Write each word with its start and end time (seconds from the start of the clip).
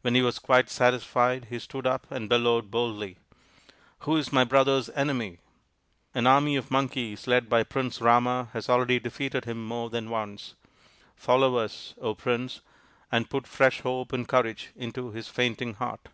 When 0.00 0.16
he 0.16 0.20
was 0.22 0.40
quite 0.40 0.68
satisfied 0.68 1.44
he 1.44 1.60
stood 1.60 1.86
up 1.86 2.04
and 2.10 2.28
bellowed 2.28 2.72
boldly:" 2.72 3.18
Who 4.00 4.16
is 4.16 4.32
my 4.32 4.42
brother's 4.42 4.90
enemy?"" 4.96 5.38
An 6.12 6.26
army 6.26 6.56
of 6.56 6.72
Monkeys 6.72 7.28
led 7.28 7.48
by 7.48 7.62
Prince 7.62 8.00
Rama 8.00 8.48
has 8.52 8.68
already 8.68 8.98
defeated 8.98 9.44
him 9.44 9.64
more 9.64 9.88
than 9.88 10.10
once. 10.10 10.56
Follow 11.14 11.54
us, 11.54 11.94
O 12.00 12.16
Prince, 12.16 12.62
and 13.12 13.30
put 13.30 13.46
fresh 13.46 13.82
hope 13.82 14.12
and 14.12 14.26
courage 14.26 14.70
into 14.74 15.12
his 15.12 15.28
fainting 15.28 15.74
heart." 15.74 16.08